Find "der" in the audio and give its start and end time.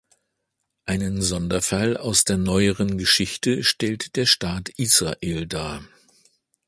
2.23-2.37, 4.15-4.25